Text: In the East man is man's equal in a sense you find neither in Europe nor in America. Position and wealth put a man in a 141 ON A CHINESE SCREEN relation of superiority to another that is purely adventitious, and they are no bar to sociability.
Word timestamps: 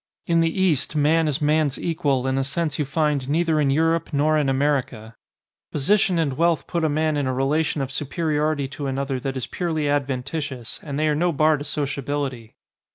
In 0.25 0.39
the 0.39 0.59
East 0.59 0.95
man 0.95 1.27
is 1.27 1.43
man's 1.43 1.77
equal 1.77 2.25
in 2.25 2.39
a 2.39 2.43
sense 2.43 2.79
you 2.79 2.85
find 2.85 3.29
neither 3.29 3.61
in 3.61 3.69
Europe 3.69 4.09
nor 4.11 4.35
in 4.35 4.49
America. 4.49 5.15
Position 5.71 6.17
and 6.17 6.33
wealth 6.37 6.65
put 6.65 6.83
a 6.83 6.89
man 6.89 7.17
in 7.17 7.27
a 7.27 7.29
141 7.29 7.29
ON 7.29 7.29
A 7.85 7.87
CHINESE 7.87 7.93
SCREEN 7.95 8.25
relation 8.25 8.31
of 8.31 8.31
superiority 8.31 8.67
to 8.69 8.87
another 8.87 9.19
that 9.19 9.37
is 9.37 9.45
purely 9.45 9.87
adventitious, 9.87 10.79
and 10.81 10.97
they 10.97 11.07
are 11.07 11.13
no 11.13 11.31
bar 11.31 11.55
to 11.59 11.63
sociability. 11.63 12.55